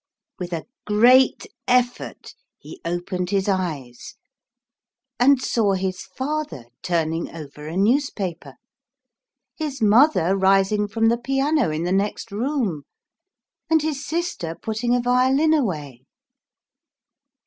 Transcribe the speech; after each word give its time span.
With 0.39 0.51
a 0.51 0.65
great 0.87 1.45
effort 1.67 2.33
he 2.57 2.81
opened 2.83 3.29
his 3.29 3.47
eyes, 3.47 4.15
and 5.19 5.39
saw 5.39 5.73
his 5.73 6.01
father 6.01 6.65
turning 6.81 7.29
over 7.29 7.67
a 7.67 7.77
newspaper, 7.77 8.55
his 9.55 9.79
mother 9.79 10.35
rising 10.35 10.87
from 10.87 11.09
the 11.09 11.19
piano 11.19 11.69
in 11.69 11.83
the 11.83 11.91
next 11.91 12.31
room, 12.31 12.81
and 13.69 13.83
his 13.83 14.03
sister 14.03 14.55
putting 14.59 14.95
a 14.95 14.99
violin 15.01 15.53
away. 15.53 16.01